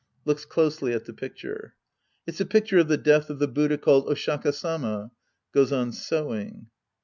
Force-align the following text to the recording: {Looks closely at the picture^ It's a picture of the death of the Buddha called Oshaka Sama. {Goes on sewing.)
{Looks 0.25 0.45
closely 0.45 0.93
at 0.93 1.05
the 1.05 1.13
picture^ 1.13 1.73
It's 2.25 2.41
a 2.41 2.45
picture 2.47 2.79
of 2.79 2.87
the 2.87 2.97
death 2.97 3.29
of 3.29 3.37
the 3.37 3.47
Buddha 3.47 3.77
called 3.77 4.07
Oshaka 4.07 4.51
Sama. 4.51 5.11
{Goes 5.51 5.71
on 5.71 5.91
sewing.) 5.91 6.69